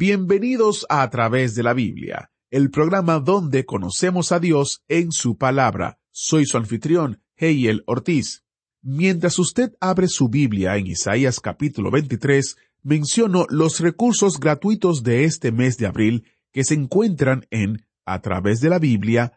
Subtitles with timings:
[0.00, 5.36] Bienvenidos a A través de la Biblia, el programa donde conocemos a Dios en su
[5.36, 5.98] palabra.
[6.10, 8.42] Soy su anfitrión, Heiel Ortiz.
[8.80, 15.52] Mientras usted abre su Biblia en Isaías capítulo 23, menciono los recursos gratuitos de este
[15.52, 19.34] mes de abril que se encuentran en a través de la Biblia.org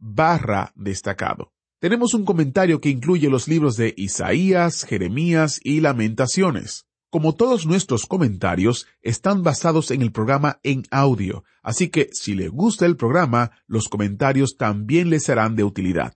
[0.00, 1.52] barra destacado.
[1.78, 6.86] Tenemos un comentario que incluye los libros de Isaías, Jeremías y Lamentaciones.
[7.16, 12.48] Como todos nuestros comentarios, están basados en el programa en audio, así que si le
[12.48, 16.14] gusta el programa, los comentarios también le serán de utilidad.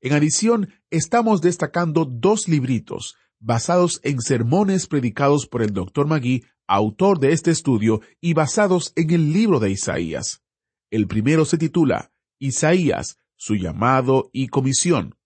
[0.00, 6.06] En adición, estamos destacando dos libritos basados en sermones predicados por el Dr.
[6.06, 10.40] Magui, autor de este estudio, y basados en el libro de Isaías.
[10.90, 15.16] El primero se titula Isaías, su llamado y comisión.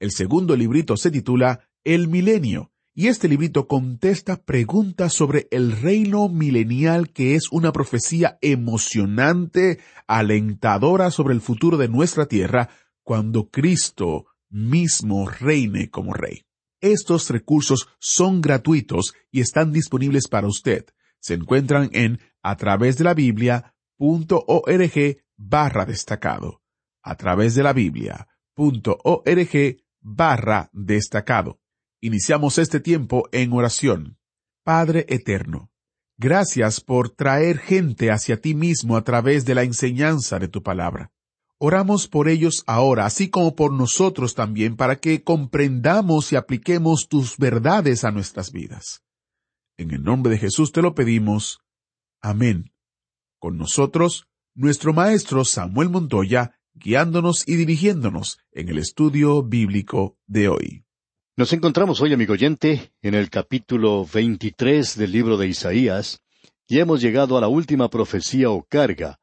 [0.00, 6.28] El segundo librito se titula El milenio, y este librito contesta preguntas sobre el reino
[6.28, 12.68] milenial que es una profecía emocionante, alentadora sobre el futuro de nuestra tierra
[13.02, 16.44] cuando Cristo mismo reine como rey.
[16.80, 20.84] Estos recursos son gratuitos y están disponibles para usted.
[21.18, 23.72] Se encuentran en a través de la Biblia.org
[25.36, 26.62] barra destacado.
[27.02, 28.28] A través de la Biblia.org
[30.00, 31.63] barra destacado.
[32.04, 34.18] Iniciamos este tiempo en oración.
[34.62, 35.70] Padre Eterno,
[36.18, 41.12] gracias por traer gente hacia ti mismo a través de la enseñanza de tu palabra.
[41.56, 47.38] Oramos por ellos ahora, así como por nosotros también, para que comprendamos y apliquemos tus
[47.38, 49.02] verdades a nuestras vidas.
[49.78, 51.60] En el nombre de Jesús te lo pedimos.
[52.20, 52.70] Amén.
[53.38, 60.83] Con nosotros, nuestro maestro Samuel Montoya, guiándonos y dirigiéndonos en el estudio bíblico de hoy.
[61.36, 66.20] Nos encontramos hoy, amigo oyente, en el capítulo 23 del libro de Isaías,
[66.68, 69.18] y hemos llegado a la última profecía o carga.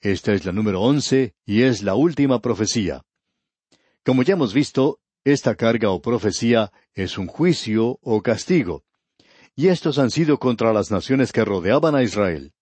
[0.00, 3.02] Esta es la número once y es la última profecía.
[4.06, 8.84] Como ya hemos visto, esta carga o profecía es un juicio o castigo,
[9.54, 12.54] y estos han sido contra las naciones que rodeaban a Israel.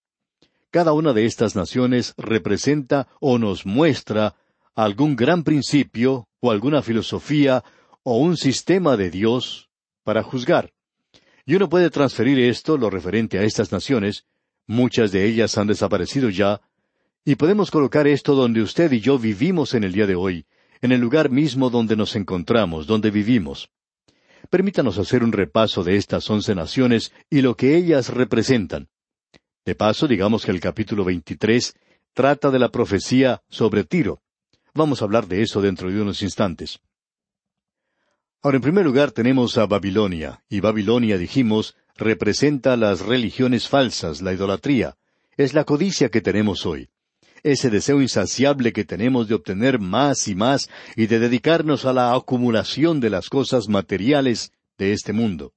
[0.73, 4.35] Cada una de estas naciones representa o nos muestra
[4.75, 7.63] algún gran principio o alguna filosofía
[8.11, 9.69] o un sistema de Dios
[10.03, 10.73] para juzgar.
[11.45, 14.25] Y uno puede transferir esto, lo referente a estas naciones,
[14.67, 16.63] muchas de ellas han desaparecido ya,
[17.23, 20.47] y podemos colocar esto donde usted y yo vivimos en el día de hoy,
[20.81, 23.69] en el lugar mismo donde nos encontramos, donde vivimos.
[24.49, 28.89] Permítanos hacer un repaso de estas once naciones y lo que ellas representan.
[29.67, 31.77] De paso, digamos que el capítulo 23
[32.15, 34.23] trata de la profecía sobre Tiro.
[34.73, 36.81] Vamos a hablar de eso dentro de unos instantes.
[38.41, 44.33] Ahora, en primer lugar tenemos a Babilonia, y Babilonia, dijimos, representa las religiones falsas, la
[44.33, 44.97] idolatría.
[45.37, 46.89] Es la codicia que tenemos hoy.
[47.43, 52.15] Ese deseo insaciable que tenemos de obtener más y más y de dedicarnos a la
[52.15, 55.53] acumulación de las cosas materiales de este mundo.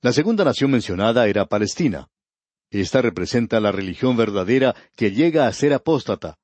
[0.00, 2.08] La segunda nación mencionada era Palestina.
[2.70, 6.38] Esta representa la religión verdadera que llega a ser apóstata.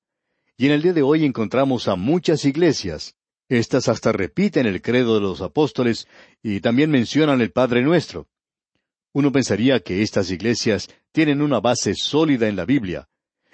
[0.56, 3.16] Y en el día de hoy encontramos a muchas iglesias,
[3.48, 6.06] estas hasta repiten el credo de los apóstoles
[6.42, 8.28] y también mencionan el Padre Nuestro.
[9.12, 13.08] Uno pensaría que estas iglesias tienen una base sólida en la Biblia,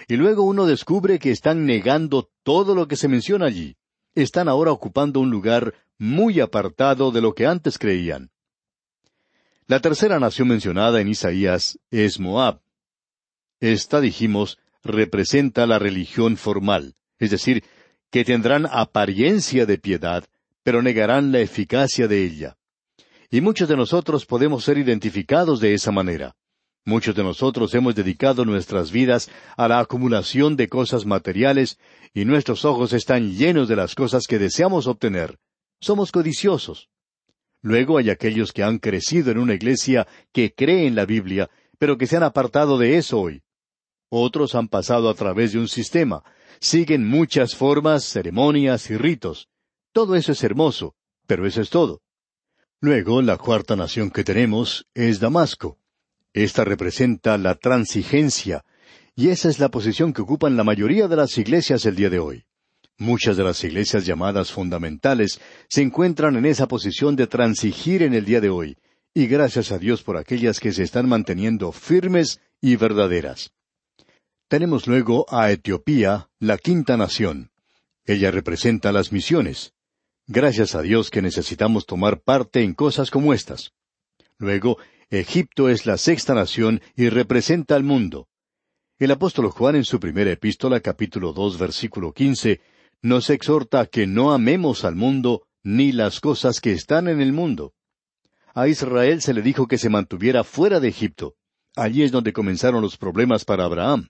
[0.08, 3.76] y luego uno descubre que están negando todo lo que se menciona allí.
[4.14, 8.30] Están ahora ocupando un lugar muy apartado de lo que antes creían.
[9.66, 12.60] La tercera nación mencionada en Isaías es Moab.
[13.60, 17.64] Esta, dijimos, representa la religión formal, es decir,
[18.14, 20.22] que tendrán apariencia de piedad,
[20.62, 22.56] pero negarán la eficacia de ella.
[23.28, 26.36] Y muchos de nosotros podemos ser identificados de esa manera.
[26.84, 31.76] Muchos de nosotros hemos dedicado nuestras vidas a la acumulación de cosas materiales
[32.14, 35.40] y nuestros ojos están llenos de las cosas que deseamos obtener.
[35.80, 36.90] Somos codiciosos.
[37.62, 41.98] Luego hay aquellos que han crecido en una iglesia que cree en la Biblia, pero
[41.98, 43.42] que se han apartado de eso hoy.
[44.08, 46.22] Otros han pasado a través de un sistema,
[46.60, 49.48] siguen muchas formas, ceremonias y ritos.
[49.92, 50.94] Todo eso es hermoso,
[51.26, 52.02] pero eso es todo.
[52.80, 55.78] Luego, la cuarta nación que tenemos es Damasco.
[56.32, 58.64] Esta representa la transigencia,
[59.16, 62.18] y esa es la posición que ocupan la mayoría de las iglesias el día de
[62.18, 62.44] hoy.
[62.98, 68.24] Muchas de las iglesias llamadas fundamentales se encuentran en esa posición de transigir en el
[68.24, 68.76] día de hoy,
[69.14, 73.52] y gracias a Dios por aquellas que se están manteniendo firmes y verdaderas.
[74.54, 77.50] Tenemos luego a Etiopía, la quinta nación.
[78.04, 79.74] Ella representa las misiones.
[80.28, 83.72] Gracias a Dios que necesitamos tomar parte en cosas como estas.
[84.38, 84.78] Luego,
[85.10, 88.28] Egipto es la sexta nación y representa al mundo.
[89.00, 92.60] El apóstol Juan en su primera epístola capítulo dos versículo quince
[93.02, 97.74] nos exhorta que no amemos al mundo ni las cosas que están en el mundo.
[98.54, 101.34] A Israel se le dijo que se mantuviera fuera de Egipto.
[101.74, 104.06] Allí es donde comenzaron los problemas para Abraham.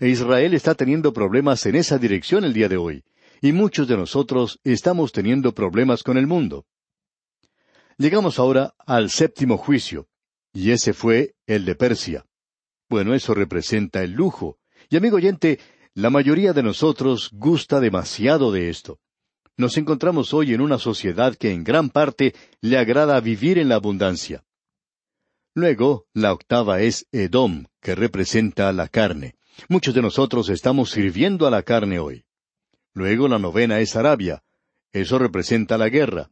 [0.00, 3.04] E Israel está teniendo problemas en esa dirección el día de hoy,
[3.40, 6.66] y muchos de nosotros estamos teniendo problemas con el mundo.
[7.96, 10.08] Llegamos ahora al séptimo juicio,
[10.52, 12.24] y ese fue el de Persia.
[12.88, 14.58] Bueno, eso representa el lujo.
[14.88, 15.58] Y amigo oyente,
[15.94, 19.00] la mayoría de nosotros gusta demasiado de esto.
[19.56, 23.74] Nos encontramos hoy en una sociedad que en gran parte le agrada vivir en la
[23.74, 24.44] abundancia.
[25.54, 29.34] Luego, la octava es Edom, que representa la carne.
[29.66, 32.24] Muchos de nosotros estamos sirviendo a la carne hoy.
[32.94, 34.42] Luego, la novena es Arabia.
[34.92, 36.30] Eso representa la guerra.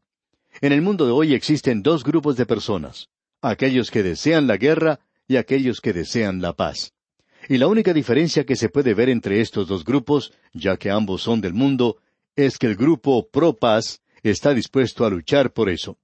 [0.60, 3.08] En el mundo de hoy existen dos grupos de personas,
[3.42, 6.94] aquellos que desean la guerra y aquellos que desean la paz.
[7.48, 11.22] Y la única diferencia que se puede ver entre estos dos grupos, ya que ambos
[11.22, 11.98] son del mundo,
[12.36, 15.98] es que el grupo pro paz está dispuesto a luchar por eso.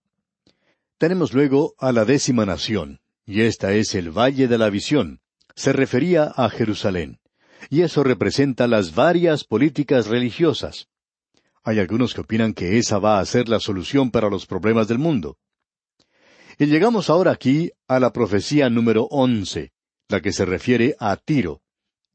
[0.99, 5.22] Tenemos luego a la décima nación, y esta es el Valle de la Visión.
[5.55, 7.19] Se refería a Jerusalén.
[7.71, 10.89] Y eso representa las varias políticas religiosas.
[11.65, 14.99] Hay algunos que opinan que esa va a ser la solución para los problemas del
[14.99, 15.39] mundo.
[16.59, 19.73] Y llegamos ahora aquí a la profecía número once,
[20.09, 21.63] la que se refiere a Tiro.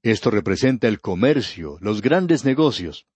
[0.04, 3.08] Esto representa el comercio, los grandes negocios.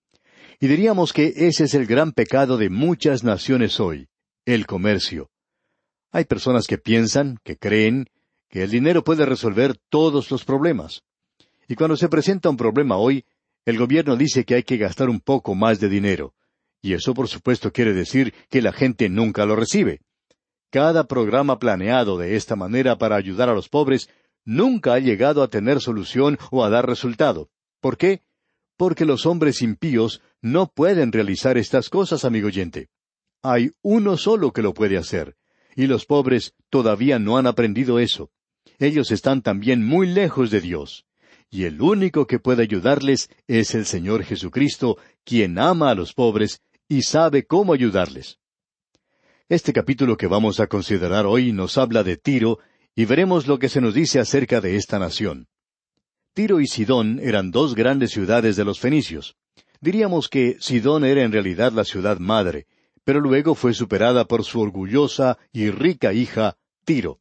[0.59, 4.07] Y diríamos que ese es el gran pecado de muchas naciones hoy,
[4.45, 5.29] el comercio.
[6.11, 8.07] Hay personas que piensan, que creen,
[8.51, 11.03] que el dinero puede resolver todos los problemas.
[11.69, 13.23] Y cuando se presenta un problema hoy,
[13.65, 16.35] el gobierno dice que hay que gastar un poco más de dinero.
[16.81, 20.01] Y eso por supuesto quiere decir que la gente nunca lo recibe.
[20.69, 24.09] Cada programa planeado de esta manera para ayudar a los pobres
[24.43, 27.49] nunca ha llegado a tener solución o a dar resultado.
[27.79, 28.21] ¿Por qué?
[28.75, 32.89] Porque los hombres impíos no pueden realizar estas cosas, amigo oyente.
[33.43, 35.37] Hay uno solo que lo puede hacer,
[35.75, 38.29] y los pobres todavía no han aprendido eso.
[38.81, 41.05] Ellos están también muy lejos de Dios.
[41.51, 46.63] Y el único que puede ayudarles es el Señor Jesucristo, quien ama a los pobres
[46.89, 48.39] y sabe cómo ayudarles.
[49.47, 52.57] Este capítulo que vamos a considerar hoy nos habla de Tiro
[52.95, 55.47] y veremos lo que se nos dice acerca de esta nación.
[56.33, 59.35] Tiro y Sidón eran dos grandes ciudades de los fenicios.
[59.79, 62.65] Diríamos que Sidón era en realidad la ciudad madre,
[63.03, 67.19] pero luego fue superada por su orgullosa y rica hija, Tiro.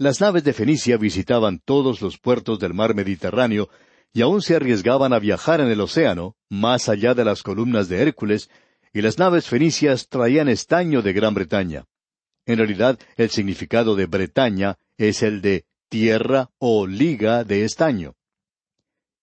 [0.00, 3.68] Las naves de Fenicia visitaban todos los puertos del mar Mediterráneo
[4.14, 8.00] y aún se arriesgaban a viajar en el océano, más allá de las columnas de
[8.00, 8.48] Hércules,
[8.94, 11.84] y las naves fenicias traían estaño de Gran Bretaña.
[12.46, 18.14] En realidad, el significado de Bretaña es el de tierra o liga de estaño.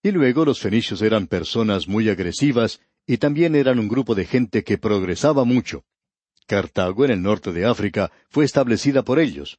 [0.00, 4.62] Y luego los fenicios eran personas muy agresivas y también eran un grupo de gente
[4.62, 5.82] que progresaba mucho.
[6.46, 9.58] Cartago, en el norte de África, fue establecida por ellos.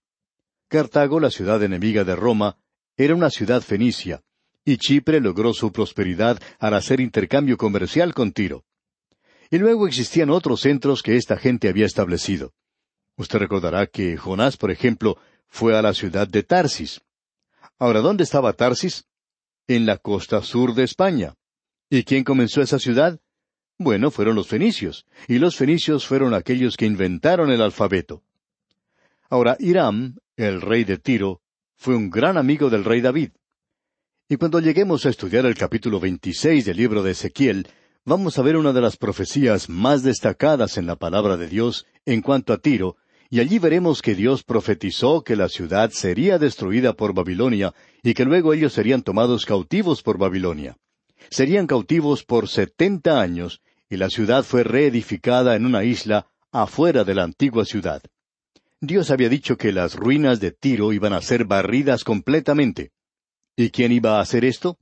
[0.69, 2.57] Cartago, la ciudad enemiga de Roma,
[2.95, 4.21] era una ciudad fenicia,
[4.63, 8.65] y Chipre logró su prosperidad al hacer intercambio comercial con Tiro.
[9.49, 12.53] Y luego existían otros centros que esta gente había establecido.
[13.17, 17.01] Usted recordará que Jonás, por ejemplo, fue a la ciudad de Tarsis.
[17.79, 19.05] Ahora, ¿dónde estaba Tarsis?
[19.67, 21.33] En la costa sur de España.
[21.89, 23.19] ¿Y quién comenzó esa ciudad?
[23.79, 28.21] Bueno, fueron los fenicios, y los fenicios fueron aquellos que inventaron el alfabeto.
[29.31, 31.41] Ahora, Hiram, el rey de Tiro,
[31.77, 33.29] fue un gran amigo del rey David.
[34.27, 37.67] Y cuando lleguemos a estudiar el capítulo 26 del libro de Ezequiel,
[38.05, 42.23] vamos a ver una de las profecías más destacadas en la palabra de Dios en
[42.23, 42.97] cuanto a Tiro,
[43.29, 48.25] y allí veremos que Dios profetizó que la ciudad sería destruida por Babilonia y que
[48.25, 50.75] luego ellos serían tomados cautivos por Babilonia.
[51.29, 57.13] Serían cautivos por setenta años y la ciudad fue reedificada en una isla afuera de
[57.13, 58.01] la antigua ciudad.
[58.81, 62.91] Dios había dicho que las ruinas de Tiro iban a ser barridas completamente.
[63.55, 64.77] ¿Y quién iba a hacer esto?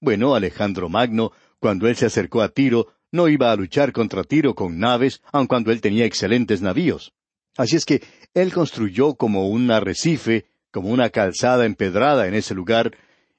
[0.00, 4.54] Bueno, Alejandro Magno cuando él se acercó a Tiro, no iba a luchar contra Tiro
[4.54, 7.12] con naves, aun cuando él tenía excelentes navíos.
[7.56, 8.02] Así es que
[8.34, 12.96] él construyó como un arrecife, como una calzada empedrada en ese lugar,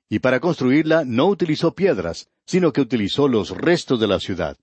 [0.09, 4.57] y para construirla no utilizó piedras, sino que utilizó los restos de la ciudad.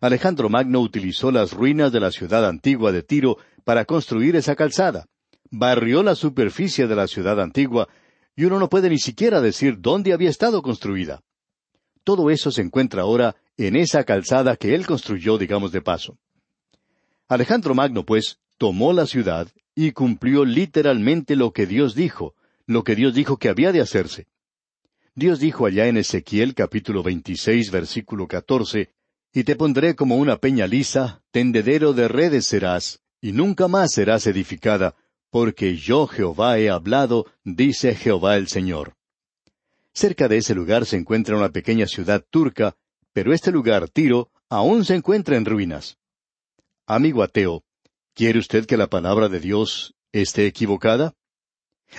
[0.00, 5.06] Alejandro Magno utilizó las ruinas de la ciudad antigua de Tiro para construir esa calzada.
[5.50, 7.88] Barrió la superficie de la ciudad antigua,
[8.36, 11.22] y uno no puede ni siquiera decir dónde había estado construida.
[12.04, 16.18] Todo eso se encuentra ahora en esa calzada que él construyó, digamos de paso.
[17.28, 22.34] Alejandro Magno, pues, tomó la ciudad y cumplió literalmente lo que Dios dijo,
[22.66, 24.26] lo que Dios dijo que había de hacerse.
[25.14, 28.90] Dios dijo allá en Ezequiel capítulo 26 versículo 14,
[29.32, 34.26] Y te pondré como una peña lisa, tendedero de redes serás, y nunca más serás
[34.26, 34.94] edificada,
[35.30, 38.94] porque yo Jehová he hablado, dice Jehová el Señor.
[39.92, 42.76] Cerca de ese lugar se encuentra una pequeña ciudad turca,
[43.12, 45.98] pero este lugar, Tiro, aún se encuentra en ruinas.
[46.86, 47.64] Amigo ateo,
[48.14, 51.14] ¿quiere usted que la palabra de Dios esté equivocada?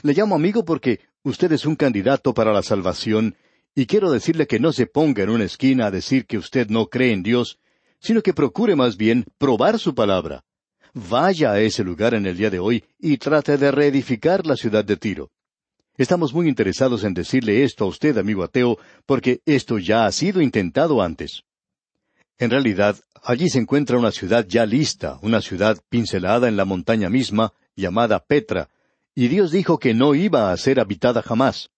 [0.03, 3.35] Le llamo amigo porque usted es un candidato para la salvación,
[3.75, 6.87] y quiero decirle que no se ponga en una esquina a decir que usted no
[6.87, 7.59] cree en Dios,
[7.99, 10.43] sino que procure más bien probar su palabra.
[10.93, 14.83] Vaya a ese lugar en el día de hoy y trate de reedificar la ciudad
[14.83, 15.29] de Tiro.
[15.97, 20.41] Estamos muy interesados en decirle esto a usted, amigo ateo, porque esto ya ha sido
[20.41, 21.43] intentado antes.
[22.37, 27.09] En realidad, allí se encuentra una ciudad ya lista, una ciudad pincelada en la montaña
[27.09, 28.69] misma, llamada Petra,
[29.13, 31.69] y Dios dijo que no iba a ser habitada jamás.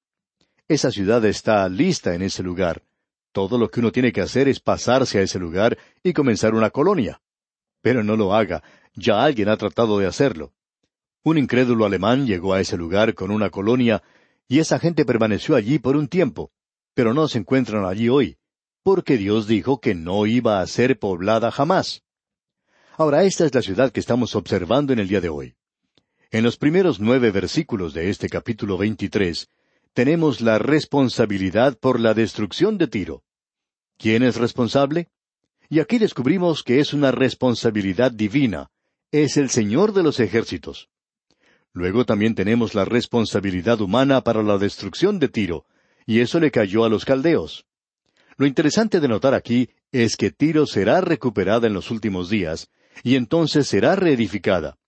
[0.67, 2.81] Esa ciudad está lista en ese lugar.
[3.31, 6.69] Todo lo que uno tiene que hacer es pasarse a ese lugar y comenzar una
[6.69, 7.19] colonia.
[7.81, 8.63] Pero no lo haga,
[8.95, 10.53] ya alguien ha tratado de hacerlo.
[11.23, 14.03] Un incrédulo alemán llegó a ese lugar con una colonia,
[14.47, 16.51] y esa gente permaneció allí por un tiempo,
[16.93, 18.37] pero no se encuentran allí hoy,
[18.83, 22.03] porque Dios dijo que no iba a ser poblada jamás.
[22.97, 25.55] Ahora esta es la ciudad que estamos observando en el día de hoy.
[26.29, 29.47] En los primeros nueve versículos de este capítulo veintitrés
[29.93, 33.23] tenemos la responsabilidad por la destrucción de Tiro.
[33.97, 35.09] ¿Quién es responsable?
[35.69, 38.69] Y aquí descubrimos que es una responsabilidad divina,
[39.13, 40.89] es el Señor de los ejércitos.
[41.71, 45.67] Luego también tenemos la responsabilidad humana para la destrucción de Tiro,
[46.07, 47.67] y eso le cayó a los caldeos.
[48.37, 52.71] Lo interesante de notar aquí es que Tiro será recuperada en los últimos días,
[53.03, 54.79] y entonces será reedificada.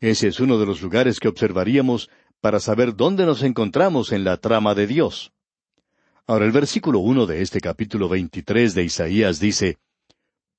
[0.00, 4.38] Ese es uno de los lugares que observaríamos para saber dónde nos encontramos en la
[4.38, 5.32] trama de Dios.
[6.26, 9.78] Ahora el versículo uno de este capítulo veintitrés de Isaías dice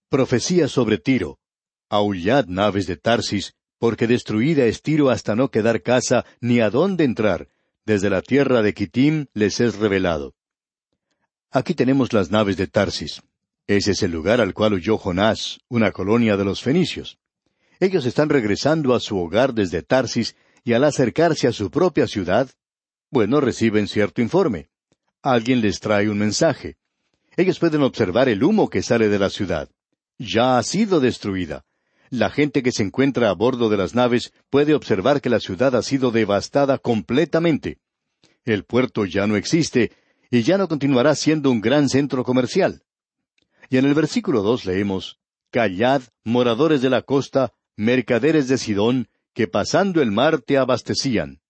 [0.07, 1.38] Profecía sobre Tiro.
[1.89, 7.03] Aullad naves de Tarsis, porque destruida es Tiro hasta no quedar casa ni a dónde
[7.03, 7.47] entrar.
[7.85, 10.35] Desde la tierra de Kitim les es revelado.
[11.49, 13.23] Aquí tenemos las naves de Tarsis.
[13.65, 17.17] Ese es el lugar al cual huyó Jonás, una colonia de los fenicios.
[17.79, 22.49] Ellos están regresando a su hogar desde Tarsis y al acercarse a su propia ciudad,
[23.09, 24.69] bueno, reciben cierto informe.
[25.23, 26.77] Alguien les trae un mensaje.
[27.35, 29.69] Ellos pueden observar el humo que sale de la ciudad.
[30.19, 31.65] Ya ha sido destruida.
[32.09, 35.75] La gente que se encuentra a bordo de las naves puede observar que la ciudad
[35.75, 37.77] ha sido devastada completamente.
[38.45, 39.91] El puerto ya no existe
[40.31, 42.83] y ya no continuará siendo un gran centro comercial.
[43.69, 45.19] Y en el versículo dos leemos,
[45.51, 51.41] Callad, moradores de la costa, mercaderes de Sidón, que pasando el mar te abastecían.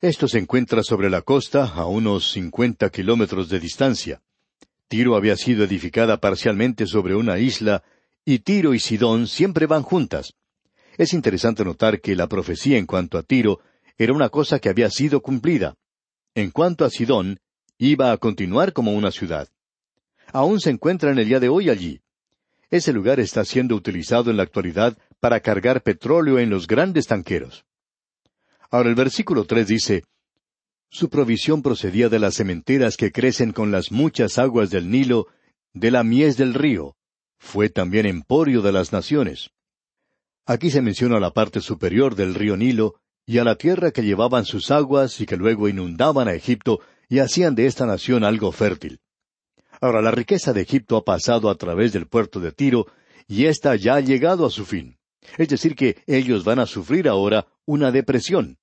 [0.00, 4.22] Esto se encuentra sobre la costa a unos cincuenta kilómetros de distancia.
[4.88, 7.82] Tiro había sido edificada parcialmente sobre una isla,
[8.28, 10.34] y Tiro y Sidón siempre van juntas.
[10.98, 13.60] Es interesante notar que la profecía en cuanto a Tiro
[13.96, 15.76] era una cosa que había sido cumplida.
[16.34, 17.38] En cuanto a Sidón,
[17.78, 19.48] iba a continuar como una ciudad.
[20.32, 22.00] Aún se encuentra en el día de hoy allí.
[22.68, 27.64] Ese lugar está siendo utilizado en la actualidad para cargar petróleo en los grandes tanqueros.
[28.70, 30.02] Ahora el versículo tres dice,
[30.90, 35.28] Su provisión procedía de las cementeras que crecen con las muchas aguas del Nilo,
[35.74, 36.96] de la mies del río.
[37.38, 39.50] Fue también emporio de las naciones.
[40.46, 42.94] Aquí se menciona la parte superior del río Nilo
[43.26, 47.18] y a la tierra que llevaban sus aguas y que luego inundaban a Egipto y
[47.18, 49.00] hacían de esta nación algo fértil.
[49.80, 52.86] Ahora la riqueza de Egipto ha pasado a través del puerto de Tiro
[53.26, 54.98] y ésta ya ha llegado a su fin.
[55.36, 58.58] Es decir, que ellos van a sufrir ahora una depresión.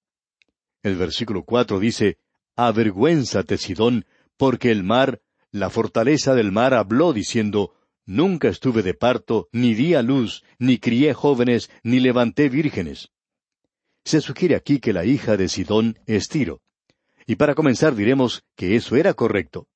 [0.82, 2.18] El versículo cuatro dice,
[2.56, 4.06] Avergüénzate, Sidón,
[4.38, 7.74] porque el mar, la fortaleza del mar habló diciendo,
[8.06, 13.10] Nunca estuve de parto, ni di a luz, ni crié jóvenes, ni levanté vírgenes.
[14.04, 16.62] Se sugiere aquí que la hija de Sidón es Tiro.
[17.26, 19.68] Y para comenzar diremos que eso era correcto.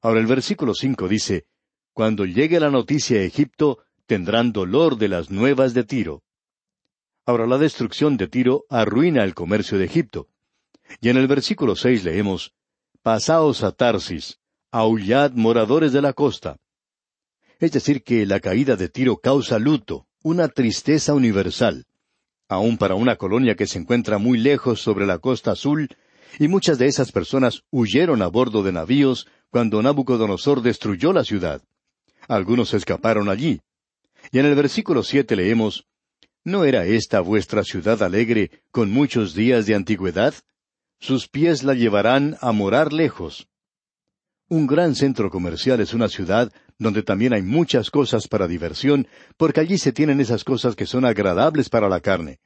[0.00, 1.46] Ahora el versículo cinco dice,
[1.92, 6.22] Cuando llegue la noticia a Egipto, tendrán dolor de las nuevas de Tiro.
[7.26, 10.28] Ahora la destrucción de Tiro arruina el comercio de Egipto.
[11.00, 12.54] Y en el versículo seis leemos,
[13.02, 14.38] Pasaos a Tarsis,
[14.70, 16.58] aullad moradores de la costa.
[17.58, 21.86] Es decir, que la caída de Tiro causa luto, una tristeza universal.
[22.48, 25.88] Aun para una colonia que se encuentra muy lejos sobre la costa azul,
[26.38, 31.62] y muchas de esas personas huyeron a bordo de navíos cuando Nabucodonosor destruyó la ciudad.
[32.28, 33.60] Algunos escaparon allí.
[34.30, 35.86] Y en el versículo siete leemos,
[36.44, 40.34] ¿No era esta vuestra ciudad alegre con muchos días de antigüedad?
[40.98, 43.48] Sus pies la llevarán a morar lejos.
[44.48, 49.60] Un gran centro comercial es una ciudad donde también hay muchas cosas para diversión, porque
[49.60, 52.38] allí se tienen esas cosas que son agradables para la carne.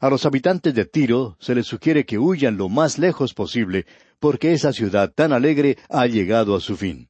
[0.00, 3.86] A los habitantes de Tiro se les sugiere que huyan lo más lejos posible,
[4.18, 7.08] porque esa ciudad tan alegre ha llegado a su fin.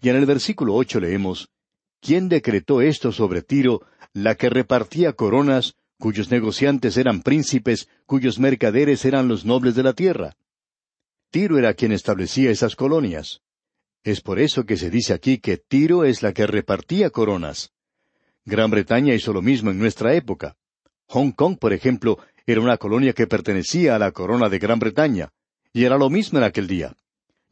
[0.00, 1.50] Y en el versículo ocho leemos,
[2.00, 9.04] ¿Quién decretó esto sobre Tiro, la que repartía coronas, cuyos negociantes eran príncipes, cuyos mercaderes
[9.04, 10.36] eran los nobles de la tierra?
[11.30, 13.42] Tiro era quien establecía esas colonias.
[14.04, 17.72] Es por eso que se dice aquí que Tiro es la que repartía coronas.
[18.44, 20.56] Gran Bretaña hizo lo mismo en nuestra época.
[21.06, 25.30] Hong Kong, por ejemplo, era una colonia que pertenecía a la corona de Gran Bretaña,
[25.72, 26.96] y era lo mismo en aquel día.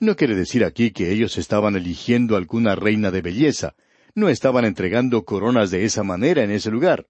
[0.00, 3.76] No quiere decir aquí que ellos estaban eligiendo alguna reina de belleza,
[4.14, 7.06] no estaban entregando coronas de esa manera en ese lugar.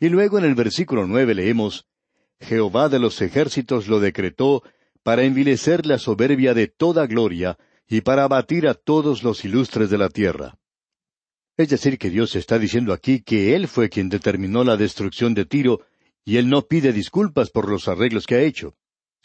[0.00, 1.86] Y luego en el versículo nueve leemos
[2.40, 4.64] Jehová de los ejércitos lo decretó
[5.04, 7.56] para envilecer la soberbia de toda gloria
[7.92, 10.58] y para abatir a todos los ilustres de la tierra.
[11.58, 15.44] Es decir, que Dios está diciendo aquí que Él fue quien determinó la destrucción de
[15.44, 15.82] Tiro,
[16.24, 18.74] y Él no pide disculpas por los arreglos que ha hecho.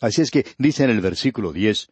[0.01, 1.87] Así es que dice en el versículo diez,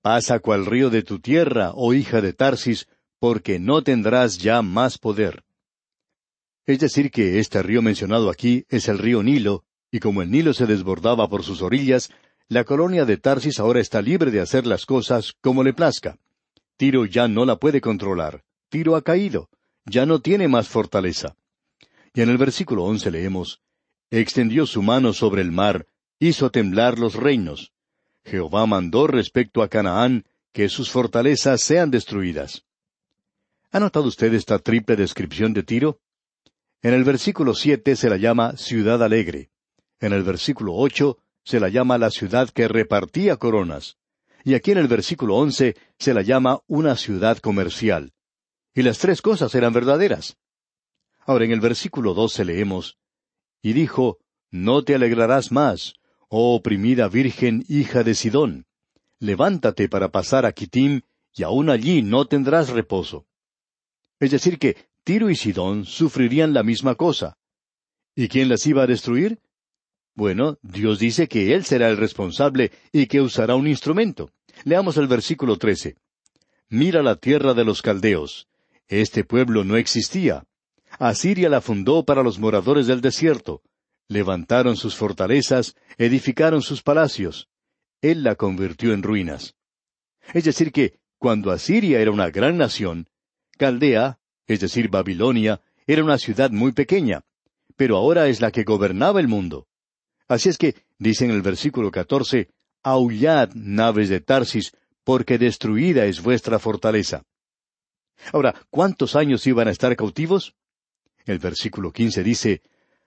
[0.00, 2.86] Pasa cual río de tu tierra, oh hija de Tarsis,
[3.18, 5.42] porque no tendrás ya más poder.
[6.66, 10.54] Es decir, que este río mencionado aquí es el río Nilo, y como el Nilo
[10.54, 12.12] se desbordaba por sus orillas,
[12.52, 16.18] la colonia de Tarsis ahora está libre de hacer las cosas como le plazca.
[16.76, 18.44] Tiro ya no la puede controlar.
[18.68, 19.48] Tiro ha caído
[19.84, 21.36] ya no tiene más fortaleza.
[22.14, 23.60] Y en el versículo once leemos,
[24.10, 25.86] Extendió su mano sobre el mar,
[26.18, 27.72] hizo temblar los reinos.
[28.24, 32.64] Jehová mandó respecto a Canaán que sus fortalezas sean destruidas.
[33.70, 35.98] ¿Ha notado usted esta triple descripción de Tiro?
[36.82, 39.48] En el versículo siete se la llama ciudad alegre.
[39.98, 43.96] En el versículo ocho se la llama la ciudad que repartía coronas.
[44.44, 48.12] Y aquí en el versículo once se la llama una ciudad comercial.
[48.74, 50.36] Y las tres cosas eran verdaderas.
[51.24, 52.98] Ahora en el versículo doce leemos,
[53.62, 54.18] Y dijo,
[54.50, 55.94] No te alegrarás más,
[56.28, 58.66] oh oprimida virgen hija de Sidón.
[59.20, 61.02] Levántate para pasar a Kitim,
[61.34, 63.26] y aún allí no tendrás reposo.
[64.18, 67.36] Es decir, que Tiro y Sidón sufrirían la misma cosa.
[68.14, 69.40] ¿Y quién las iba a destruir?
[70.14, 74.30] Bueno, Dios dice que Él será el responsable y que usará un instrumento.
[74.64, 75.96] Leamos el versículo trece.
[76.68, 78.48] Mira la tierra de los caldeos,
[78.88, 80.44] este pueblo no existía.
[80.98, 83.62] Asiria la fundó para los moradores del desierto.
[84.06, 87.48] Levantaron sus fortalezas, edificaron sus palacios.
[88.02, 89.54] Él la convirtió en ruinas.
[90.34, 93.08] Es decir, que cuando Asiria era una gran nación,
[93.56, 97.22] Caldea, es decir, Babilonia, era una ciudad muy pequeña,
[97.76, 99.68] pero ahora es la que gobernaba el mundo.
[100.28, 102.48] Así es que, dice en el versículo catorce,
[102.82, 104.72] Aullad, naves de Tarsis,
[105.04, 107.24] porque destruida es vuestra fortaleza.
[108.32, 110.54] Ahora, ¿cuántos años iban a estar cautivos?
[111.24, 112.62] El versículo quince dice,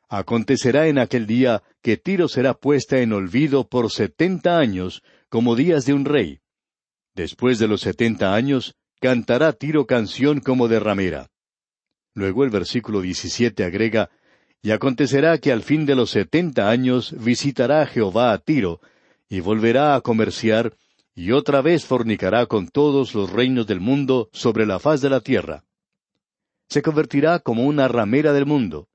[0.07, 5.85] Acontecerá en aquel día que Tiro será puesta en olvido por setenta años, como días
[5.85, 6.39] de un rey.
[7.15, 11.29] Después de los setenta años, cantará Tiro canción como de ramera.
[12.13, 14.09] Luego el versículo diecisiete agrega,
[14.65, 18.81] Y acontecerá que al fin de los setenta años visitará Jehová a Tiro,
[19.29, 20.73] y volverá a comerciar,
[21.13, 25.19] y otra vez fornicará con todos los reinos del mundo sobre la faz de la
[25.19, 25.63] tierra.
[26.67, 28.87] Se convertirá como una ramera del mundo.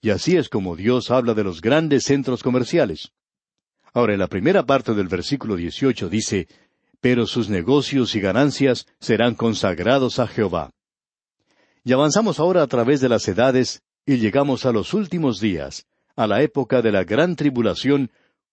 [0.00, 3.10] Y así es como Dios habla de los grandes centros comerciales.
[3.94, 6.46] Ahora, en la primera parte del versículo 18 dice,
[7.00, 10.70] Pero sus negocios y ganancias serán consagrados a Jehová.
[11.82, 15.86] Y avanzamos ahora a través de las edades y llegamos a los últimos días,
[16.16, 18.10] a la época de la gran tribulación,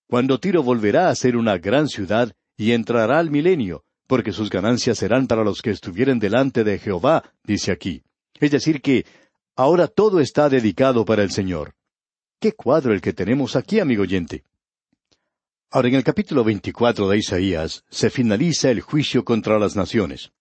[0.07, 4.97] cuando Tiro volverá a ser una gran ciudad y entrará al milenio, porque sus ganancias
[4.97, 8.03] serán para los que estuvieren delante de Jehová, dice aquí.
[8.39, 9.05] Es decir, que
[9.55, 11.75] ahora todo está dedicado para el Señor.
[12.39, 14.43] Qué cuadro el que tenemos aquí, amigo oyente.
[15.69, 20.31] Ahora, en el capítulo veinticuatro de Isaías se finaliza el juicio contra las naciones.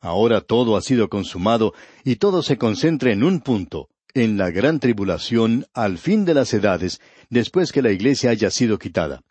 [0.00, 4.80] Ahora todo ha sido consumado y todo se concentra en un punto, en la gran
[4.80, 9.22] tribulación al fin de las edades, después que la iglesia haya sido quitada.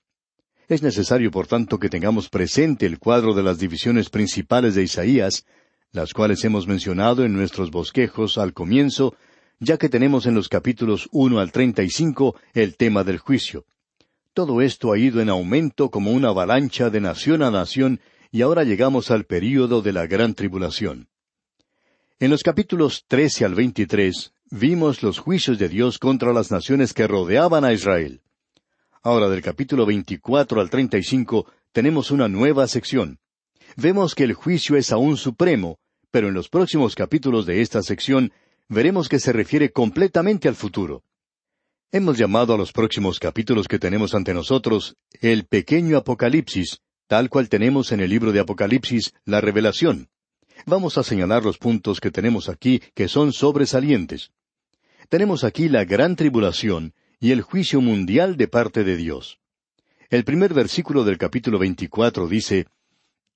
[0.68, 5.46] Es necesario, por tanto, que tengamos presente el cuadro de las divisiones principales de Isaías,
[5.92, 9.16] las cuales hemos mencionado en nuestros bosquejos al comienzo,
[9.60, 13.66] ya que tenemos en los capítulos uno al treinta y cinco el tema del juicio.
[14.34, 18.00] Todo esto ha ido en aumento como una avalancha de nación a nación,
[18.32, 21.08] y ahora llegamos al período de la gran tribulación.
[22.20, 27.08] En los capítulos trece al veintitrés vimos los juicios de Dios contra las naciones que
[27.08, 28.22] rodeaban a Israel.
[29.04, 33.20] Ahora del capítulo veinticuatro al treinta y cinco tenemos una nueva sección.
[33.76, 35.78] Vemos que el juicio es aún supremo,
[36.12, 38.34] pero en los próximos capítulos de esta sección
[38.68, 41.04] veremos que se refiere completamente al futuro.
[41.92, 47.50] Hemos llamado a los próximos capítulos que tenemos ante nosotros el pequeño Apocalipsis, tal cual
[47.50, 50.10] tenemos en el libro de Apocalipsis la revelación.
[50.66, 54.32] Vamos a señalar los puntos que tenemos aquí que son sobresalientes.
[55.10, 59.40] Tenemos aquí la gran tribulación, y el juicio mundial de parte de Dios.
[60.10, 62.68] El primer versículo del capítulo veinticuatro dice,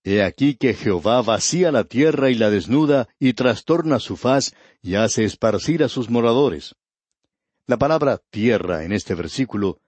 [0.03, 4.95] He aquí que Jehová vacía la tierra y la desnuda, y trastorna su faz, y
[4.95, 6.75] hace esparcir a sus moradores.
[7.65, 9.79] La palabra tierra en este versículo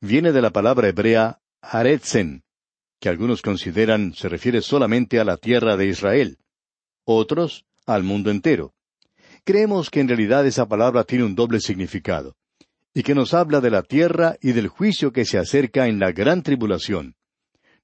[0.00, 2.42] viene de la palabra hebrea Aretzen,
[3.00, 6.38] que algunos consideran se refiere solamente a la tierra de Israel,
[7.04, 8.74] otros al mundo entero.
[9.44, 12.34] Creemos que en realidad esa palabra tiene un doble significado
[12.94, 16.12] y que nos habla de la tierra y del juicio que se acerca en la
[16.12, 17.16] gran tribulación.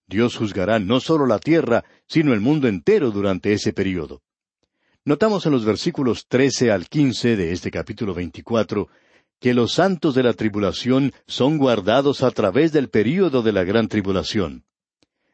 [0.06, 4.22] Dios juzgará no solo la tierra, sino el mundo entero durante ese período.
[5.04, 8.88] Notamos en los versículos trece al quince de este capítulo veinticuatro
[9.38, 13.88] que los santos de la tribulación son guardados a través del período de la gran
[13.88, 14.64] tribulación.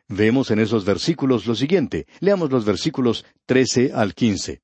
[0.08, 2.06] Vemos en esos versículos lo siguiente.
[2.20, 4.62] Leamos los versículos trece al quince.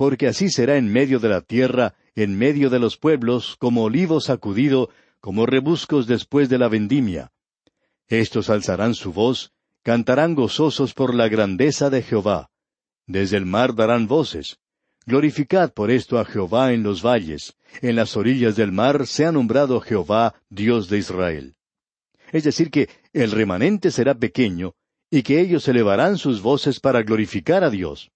[0.00, 4.22] Porque así será en medio de la tierra en medio de los pueblos, como olivo
[4.22, 4.88] sacudido,
[5.20, 7.32] como rebuscos después de la vendimia.
[8.08, 12.48] Estos alzarán su voz, cantarán gozosos por la grandeza de Jehová.
[13.06, 14.56] Desde el mar darán voces.
[15.04, 17.54] Glorificad por esto a Jehová en los valles.
[17.82, 21.56] En las orillas del mar se ha nombrado Jehová, Dios de Israel.
[22.32, 24.72] Es decir, que el remanente será pequeño,
[25.10, 28.10] y que ellos elevarán sus voces para glorificar a Dios.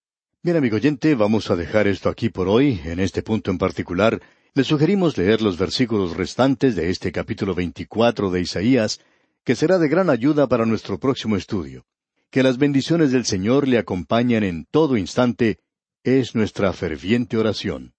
[0.45, 4.21] Bien, amigo oyente, vamos a dejar esto aquí por hoy, en este punto en particular.
[4.53, 9.01] Le sugerimos leer los versículos restantes de este capítulo veinticuatro de Isaías,
[9.43, 11.87] que será de gran ayuda para nuestro próximo estudio.
[12.29, 15.61] Que las bendiciones del Señor le acompañen en todo instante,
[16.03, 17.95] es nuestra ferviente oración.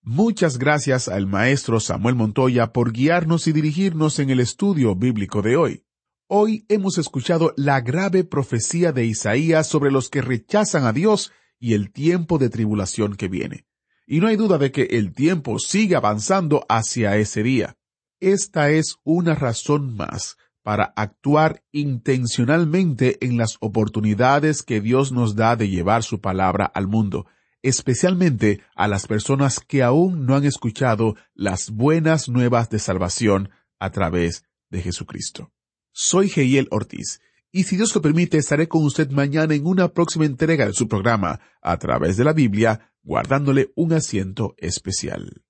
[0.00, 5.56] Muchas gracias al maestro Samuel Montoya por guiarnos y dirigirnos en el estudio bíblico de
[5.58, 5.84] hoy.
[6.26, 11.74] Hoy hemos escuchado la grave profecía de Isaías sobre los que rechazan a Dios y
[11.74, 13.66] el tiempo de tribulación que viene.
[14.04, 17.76] Y no hay duda de que el tiempo sigue avanzando hacia ese día.
[18.18, 25.54] Esta es una razón más para actuar intencionalmente en las oportunidades que Dios nos da
[25.54, 27.26] de llevar su palabra al mundo,
[27.62, 33.90] especialmente a las personas que aún no han escuchado las buenas nuevas de salvación a
[33.90, 35.52] través de Jesucristo.
[35.92, 37.20] Soy Geiel Ortiz
[37.52, 40.88] y si Dios lo permite, estaré con usted mañana en una próxima entrega de su
[40.88, 45.42] programa, a través de la Biblia, guardándole un asiento especial.